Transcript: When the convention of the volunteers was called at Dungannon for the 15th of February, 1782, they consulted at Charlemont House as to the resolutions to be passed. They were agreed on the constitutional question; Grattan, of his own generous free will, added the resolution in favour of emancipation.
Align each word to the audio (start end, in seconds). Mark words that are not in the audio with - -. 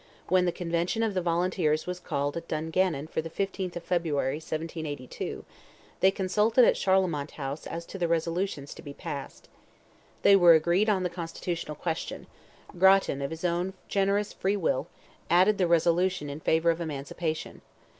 When 0.29 0.45
the 0.45 0.51
convention 0.51 1.03
of 1.03 1.13
the 1.13 1.21
volunteers 1.21 1.85
was 1.85 1.99
called 1.99 2.35
at 2.35 2.47
Dungannon 2.47 3.05
for 3.05 3.21
the 3.21 3.29
15th 3.29 3.75
of 3.75 3.83
February, 3.83 4.37
1782, 4.37 5.45
they 5.99 6.09
consulted 6.09 6.65
at 6.65 6.73
Charlemont 6.75 7.33
House 7.33 7.67
as 7.67 7.85
to 7.85 7.99
the 7.99 8.07
resolutions 8.07 8.73
to 8.73 8.81
be 8.81 8.95
passed. 8.95 9.47
They 10.23 10.35
were 10.35 10.55
agreed 10.55 10.89
on 10.89 11.03
the 11.03 11.11
constitutional 11.11 11.75
question; 11.75 12.25
Grattan, 12.79 13.21
of 13.21 13.29
his 13.29 13.45
own 13.45 13.75
generous 13.87 14.33
free 14.33 14.57
will, 14.57 14.87
added 15.29 15.59
the 15.59 15.67
resolution 15.67 16.31
in 16.31 16.39
favour 16.39 16.71
of 16.71 16.81
emancipation. 16.81 17.61